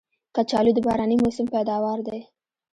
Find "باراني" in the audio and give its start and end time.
0.85-1.15